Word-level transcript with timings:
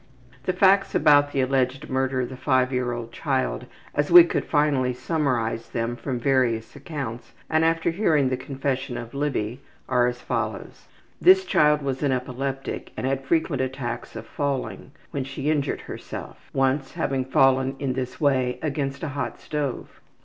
The 0.45 0.53
facts 0.53 0.95
about 0.95 1.31
the 1.31 1.41
alleged 1.41 1.87
murder 1.87 2.21
of 2.21 2.29
the 2.29 2.35
five 2.35 2.73
year 2.73 2.91
old 2.91 3.11
child 3.11 3.67
as 3.93 4.09
we 4.11 4.23
could 4.23 4.45
finally 4.45 4.93
summarize 4.95 5.69
them 5.69 5.95
from 5.95 6.19
various 6.19 6.75
accounts, 6.75 7.33
and 7.51 7.63
after 7.63 7.91
hearing 7.91 8.29
the 8.29 8.35
confession 8.35 8.97
of 8.97 9.13
Libby, 9.13 9.61
are 9.87 10.07
as 10.07 10.19
follows. 10.19 10.87
This 11.21 11.45
child 11.45 11.83
was 11.83 12.01
an 12.01 12.11
epileptic 12.11 12.91
and 12.97 13.05
had 13.05 13.23
frequent 13.23 13.61
attacks 13.61 14.15
of 14.15 14.25
falling, 14.25 14.89
when 15.11 15.23
she 15.23 15.51
injured 15.51 15.81
herself, 15.81 16.49
once 16.51 16.93
having 16.93 17.23
fallen 17.23 17.75
in 17.77 17.93
this 17.93 18.19
way 18.19 18.57
against 18.63 19.03
a 19.03 19.09
hot 19.09 19.39
stove. 19.39 20.01